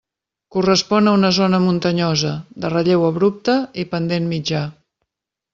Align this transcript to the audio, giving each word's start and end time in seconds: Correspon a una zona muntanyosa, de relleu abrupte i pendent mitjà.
Correspon 0.53 1.09
a 1.11 1.13
una 1.17 1.29
zona 1.39 1.59
muntanyosa, 1.67 2.33
de 2.65 2.73
relleu 2.77 3.07
abrupte 3.13 3.59
i 3.85 3.89
pendent 3.95 4.29
mitjà. 4.37 4.67